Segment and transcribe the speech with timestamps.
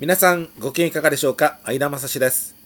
[0.00, 1.58] 皆さんご機嫌いかがでしょうか？
[1.62, 2.56] 相田正史です。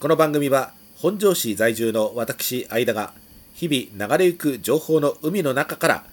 [0.00, 3.12] この番組は本庄市在住の私相田が
[3.52, 6.04] 日々流れゆく情報の海の中から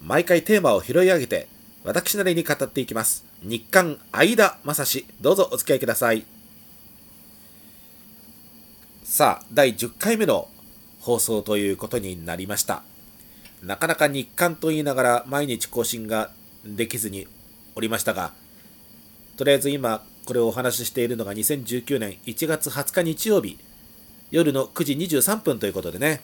[0.00, 1.48] 毎回テーマを拾い上げて
[1.82, 3.24] 私なりに語っていきます。
[3.42, 6.24] 日刊相田正史どうぞお付き合いください。
[9.02, 10.46] さあ第10回目の
[11.00, 12.84] 放送ということになりました。
[13.60, 16.30] なかなか日刊と言いながら毎日更新が
[16.64, 17.26] できずに
[17.74, 18.30] おりましたが
[19.36, 23.58] とりあえず今これをお話ししているのが2019年1月20日日曜日
[24.30, 26.22] 夜の9時23分ということでね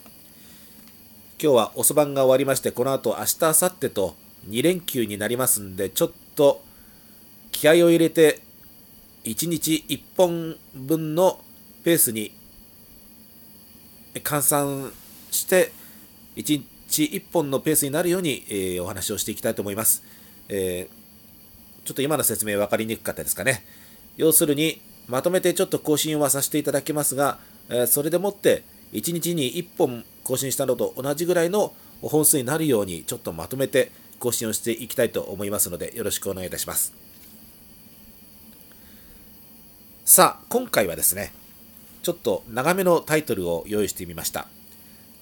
[1.41, 4.15] 今日は遅番が終わりましてこの後明日明後日と
[4.49, 6.63] 2連休になりますんでちょっと
[7.53, 8.41] 気合を入れて
[9.25, 11.39] 1日1本分の
[11.85, 12.33] ペースに
[14.15, 14.93] 換算
[15.31, 15.73] して
[16.37, 20.03] 1日1本のペースになるように、えー、お話をしていきたいと思います。
[20.49, 21.02] えー
[21.85, 23.65] ちょっと今の説明分かりにくかったですかね。
[24.17, 36.93] 要するに、まとめてちょっと更新はさせていただきますが、えそれでもって1日に1本更新したのと同じぐらいの本数になるように、ちょっとまとめて更新をしていきたいと思いますので、よろしくお願いいたします。
[40.05, 41.33] さあ、今回はですね、
[42.03, 44.47] ちょっと長めのタイトルを用意してみました。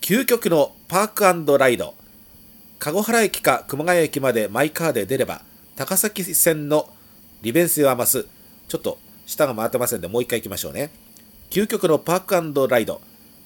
[0.00, 1.08] 究極のパー
[1.45, 1.95] クライド。
[2.78, 5.42] 籠原駅か熊谷駅までマイカーで出れば、
[5.81, 6.91] 高崎線の
[7.41, 8.27] 利便性は増す。
[8.69, 10.91] ちょっと下が回ってませんで、もう一回行きましょうね。
[11.48, 13.00] 究極のパークライド。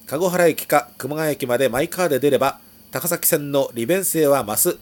[0.05, 2.59] 籠原駅か熊谷駅までマイカーで出れば、
[2.91, 4.77] 高崎線の利便性は増す。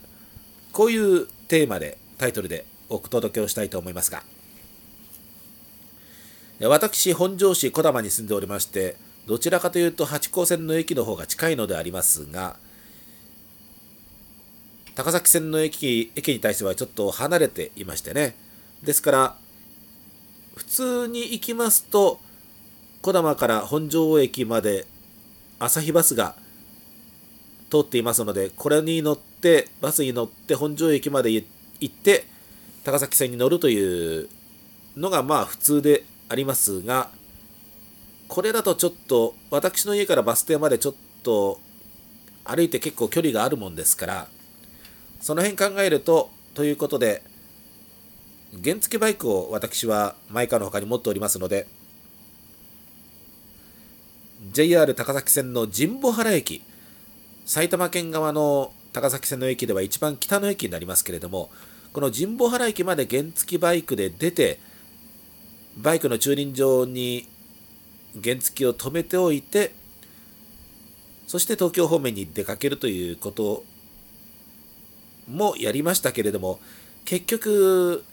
[0.72, 4.24] こういうテーマで、タイトルでお届けをしたいと思いますが。
[6.60, 8.96] 私、本庄市小玉に住んでおりまして、
[9.28, 12.56] どちらかというと八高線の駅の方が近いのでありますが、
[14.94, 18.36] 高崎線の駅駅に対してはちょっと離れていましてね。
[18.82, 19.36] ですから
[20.54, 22.20] 普通に行きますと
[23.02, 24.86] 児玉から本庄駅まで
[25.58, 26.34] 朝日バスが
[27.70, 31.44] 通っていますのでこれに乗ってバスに乗って本庄駅まで行
[31.86, 32.26] って
[32.84, 34.28] 高崎線に乗るという
[34.96, 37.10] のがまあ普通でありますが
[38.28, 41.60] これだとちょっと私の家からバス停までちょっと
[42.44, 44.28] 歩いて結構距離があるもんですから
[45.24, 47.22] その辺考えると、ということで、
[48.62, 51.66] 原付バイクを私はマイカーの他に持っておりますので、
[54.52, 56.62] JR 高崎線の神保原駅、
[57.46, 61.48] 埼玉県側の高崎線の駅では一番北の駅になりますけれども、
[61.94, 64.58] この神保原駅まで原付バイクで出て、
[65.78, 67.26] バイクの駐輪場に
[68.22, 69.72] 原付を止めておいて、
[71.26, 73.64] そして東京方面に出かけるということ
[75.28, 76.60] もやりましたけれども
[77.04, 78.04] 結局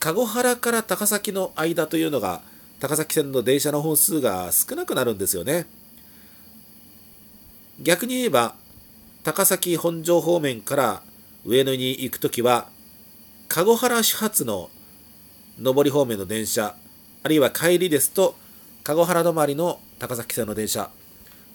[0.00, 2.42] 籠原から高崎の間というのが
[2.80, 5.66] 高崎線の電車の本数が少なくなるんですよね
[7.80, 8.54] 逆に言えば
[9.22, 11.02] 高崎本庄方面から
[11.44, 12.68] 上野に行く時は
[13.48, 14.70] 籠原始発の
[15.60, 16.74] 上り方面の電車
[17.22, 18.34] あるいは帰りですと
[18.82, 20.90] 籠原止まりの高崎線の電車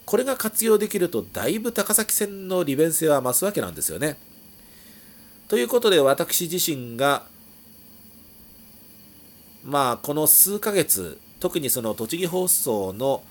[0.04, 4.16] これが活用できるとだいぶ高崎線の利便性は増すわけなんですよね。
[5.50, 7.24] ということで私自身が
[9.64, 13.24] まあこの数ヶ月特にその栃木放送の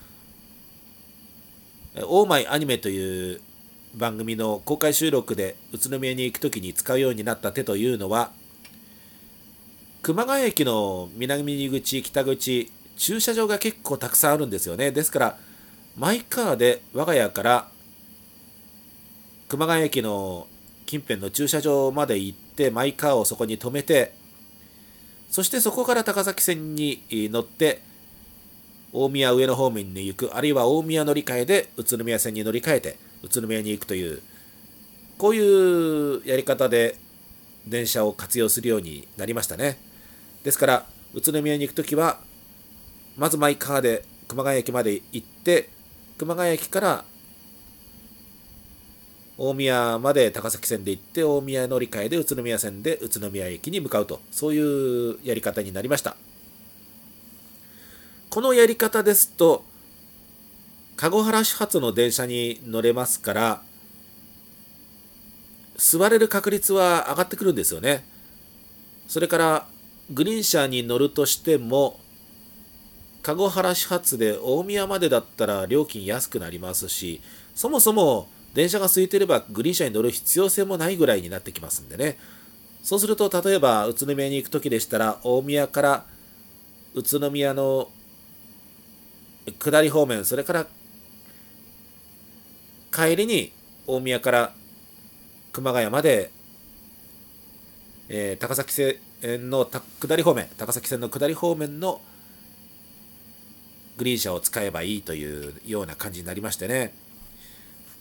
[2.04, 3.40] 「オーマイアニメ」という
[3.96, 8.34] 番組の公開収録で宇都宮に行く時に使うようになった手というのは
[10.02, 14.92] 熊谷駅の南口北口駐車場が結構たくさんあるんですよね。
[14.92, 15.38] ですから
[15.96, 17.70] マイカーで我が家から
[19.48, 20.48] 熊谷駅の
[20.90, 24.12] 近辺の駐車場まで行ってマイカーをそこに止めて
[25.30, 27.84] そしてそこから高崎線に乗って
[28.92, 34.24] 大宮上野方面に行くあるいは大宮乗り換えで宇都宮線に乗り換えて宇都宮に行くという
[35.20, 36.96] こういうやり方で
[37.68, 39.78] 電車を活用するようになりましたね。
[40.44, 42.20] ですから宇都宮に行く時は
[43.16, 45.70] まずマイカーで熊谷駅まで行って
[46.18, 47.06] 熊谷駅から
[49.42, 56.18] 大宮まで高崎線で行って大宮乗り換えで宇都宮線で宇都宮駅に向かうとそういうやり方になりました。
[58.30, 59.64] このやり方ですと
[60.98, 63.62] 籠原始発の電車に乗れますから
[65.78, 68.06] 座れる確率は上がってくるんですよね。
[69.08, 69.68] それから
[70.12, 71.98] グリーン車に乗るとしても
[73.24, 77.22] 籠原始発で大宮までだったら料金安くなりますし
[77.56, 82.18] そもそも電車が空いてればグリーン車に乗る必要性もないぐらいになってきますんでね。
[82.84, 86.06] そうすると、例えば宇都宮に行く時でしたら、大宮から
[86.96, 87.90] 宇都宮の
[89.58, 90.68] 下り方面それから
[92.92, 93.52] 帰りに
[93.88, 94.54] 大宮から
[95.52, 96.32] 熊谷まで、
[98.10, 98.96] えー、高崎線
[99.50, 102.02] の下り方面高崎線の下り方面の
[103.98, 106.94] グリーン車を使えばいいというような感じになりましてね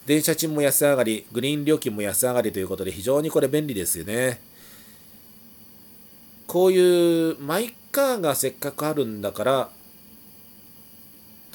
[0.08, 4.40] 電車賃も安上がりグリーン料金も安上がりということで非常にこれ便利ですよね
[6.46, 9.70] こういうマイカーがせっかくあるんだから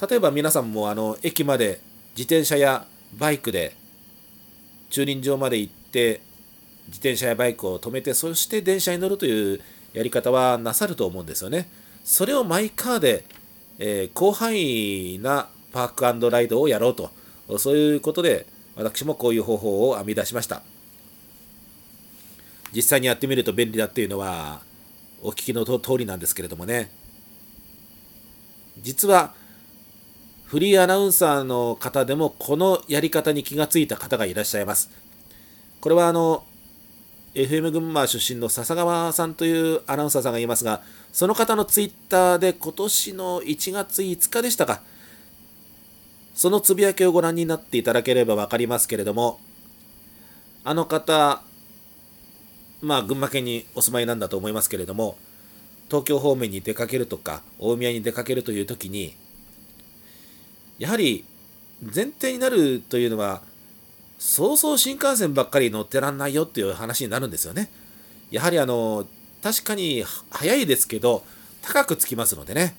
[0.08, 1.80] 例えば皆さんもあの駅まで
[2.16, 2.86] 自転車や
[3.18, 3.74] バイクで
[4.88, 6.20] 駐輪場まで行って
[6.86, 9.60] 自転車やバイクを止めてそして電車に乗るという
[9.94, 11.68] やり方はなさると思うんですよね。
[12.04, 13.24] それをマイカーで、
[13.80, 17.10] えー、広範囲なパークライドをやろうと
[17.58, 18.46] そういうことで
[18.76, 20.62] 私もこういう方法を編み出しました。
[22.74, 24.60] 実際にやってみると便利だっていうのは
[25.22, 26.90] お聞きの通りなんですけれどもね
[28.82, 29.32] 実は
[30.44, 34.90] フリーアナウンサーの方でもこのやり方に気がついた方がいらっしゃいます。
[35.80, 36.44] これはあの
[37.34, 40.82] FM 群馬出身の笹川さんというアナウンサーさんがいますが、
[41.12, 44.82] その方のツイッターで今年の1月5日でしたか、
[46.34, 49.40] そのつぶやきをご覧になっていただければ分かりますけれども、
[50.64, 51.42] あの方、
[52.82, 55.16] まあ群馬県にお住まいなんだと思いますけれども、
[55.88, 59.14] 東京方面に出かけるとか、大宮に出かけるという時に、
[60.78, 61.24] やはり
[61.82, 63.42] 前提になるというのは、
[64.18, 67.70] そうそう新幹線ばっかり乗ってらんないよっていう話になるんですよね。
[68.30, 69.06] やはりあの、
[69.42, 71.24] 確かに早いですけど、
[71.62, 72.74] 高くつきますのでね。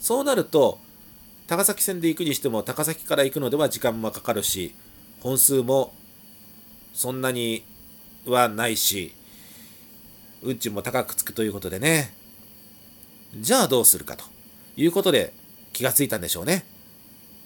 [0.00, 0.78] そうなると、
[1.46, 4.74] 高崎線で行くにしても、高崎から行くのでは時間もかかるし、
[5.20, 5.92] 本数も
[6.92, 7.64] そんなに
[8.26, 9.12] はないし、
[10.42, 12.14] 運賃も高くつくということでね。
[13.38, 14.24] じゃあどうするかと
[14.76, 15.32] いうことで、
[15.72, 16.64] 気がついたんでしょうね。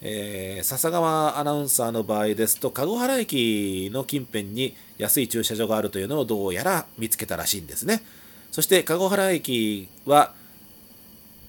[0.01, 8.03] えー、笹川アナウンサーの場合ですと、籠原駅の近辺に安い駐車場があるというのをどうやら見つけたらしいんですね。
[8.51, 10.33] そして籠原駅は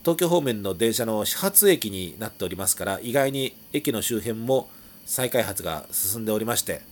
[0.03, 4.69] 東京方面の電車の始発駅になっておりますから、意外に駅の周辺も
[5.07, 6.83] 再開発が進んでおりまして、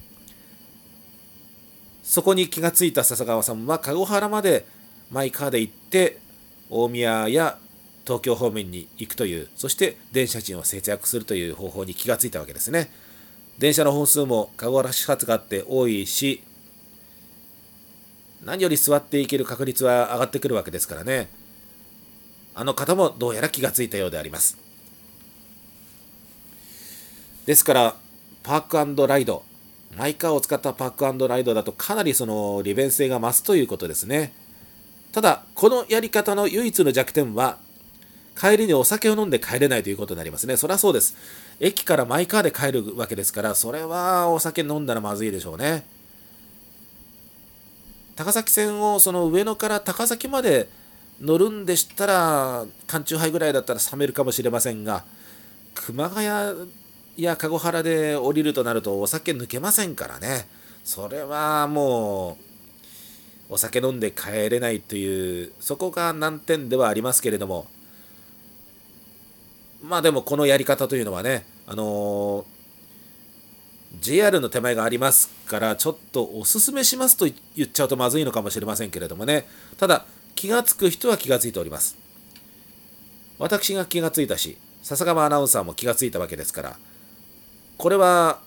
[2.05, 4.65] そこに気がついた笹川さんは籠原まで
[5.11, 6.19] マイカーで行って
[6.71, 7.59] 大宮や
[8.05, 12.93] 東京方面に行くという、そして電車賃を節約するという方法に気がついたわけですね。
[13.59, 16.45] 電車の本数も籠原始発があって多いし、
[18.45, 21.39] 何より座っていける確率は上がってくるわけですからね。
[22.55, 24.58] あの方もどうやら気がついたようであります。
[27.47, 27.97] ですから、
[28.43, 29.43] パークライド、
[29.97, 34.32] マイカーを使ったパークライドだとかなりその利便性が増すということですね。
[35.12, 37.58] ただ、このやり方の唯一の弱点は、
[38.38, 40.56] 帰りにお酒を飲んで帰れないということになりますね。
[40.56, 41.17] そりゃそうです。
[41.58, 45.85] 駅からマイカーで帰るわけですから、それはお酒飲んだらまずいでしょうね。
[48.17, 50.69] 高崎線をその上野から高崎まで
[51.20, 55.05] 乗るんでしたら、缶チューハイぐらいだったら冷めるかもしれませんが、
[55.75, 56.70] 熊谷
[57.17, 60.49] や籠原で降りるとなるとお酒抜けませんからね。
[60.82, 62.38] それはも
[63.50, 67.66] う、お酒飲んで帰れないという、そこが難点ではありますけれども、
[69.83, 72.45] まあでもこのやり方というのはね、あのー、
[74.00, 80.06] JR の手前がありますから、ちょっとおすすめしますと言っちゃうとまずいのかもしれませんけれどもね、ただ、
[80.40, 81.99] 気がつく人は気がついております。
[83.38, 86.78] 私が気がついたし、笹川アナウンサーも気がついたわけですから、
[87.76, 88.40] これは、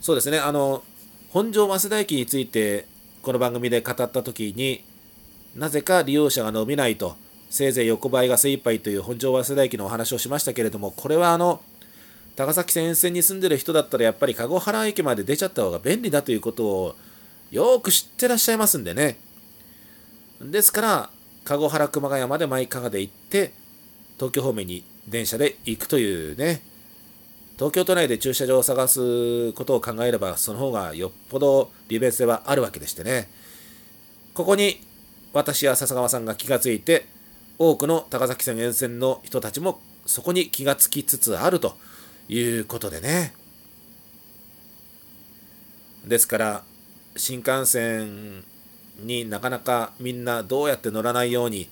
[0.00, 0.84] そうですね、あの、
[1.30, 2.86] 本庄増田駅について、
[3.22, 4.84] この番組で語ったときに、
[5.56, 7.16] なぜか利用者が伸びないと
[7.50, 11.60] せいぜい横ばいが精一杯という本庄早稲田駅のお話をしましたけれども、これはあの、
[12.36, 16.96] 高崎線沿線に住んでる人だったらやっぱり籠原駅まで出ちゃった方が便利だということを
[17.50, 19.18] よく知ってらっしゃいますんでね。
[20.50, 21.10] ですから、
[21.44, 23.52] 籠原熊谷までマイカーで行って、
[24.16, 26.62] 東京方面に電車で行くというね、
[27.56, 33.30] 東京都内で駐車場を探すことを考えれば、その方がよっぽど利便性はあるわけでしてね。
[34.34, 34.80] ここに
[35.32, 37.06] 私や笹川さんが気がついて、
[37.58, 41.76] 多くの高崎線沿線の人たちもそこに気がつきつつあると
[42.28, 43.34] いうことでね。
[46.04, 46.64] ですから
[47.16, 48.44] 新幹線
[49.02, 51.68] になかなかみんなどうやって乗らないように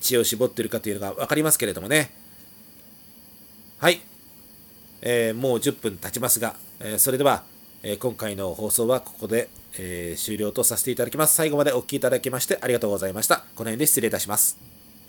[0.00, 2.10] 知恵を絞っているかというのが分かりますけれどもね。
[3.78, 4.00] はい、
[5.02, 7.44] えー、もう10分経ちますが、えー、それでは、
[7.82, 11.34] えー、今回の放送はここで、え終了とさせていただきます。
[11.34, 13.38] 最後までお聴きいただきましてありがとうございました。
[13.56, 14.73] この辺で失礼いたします。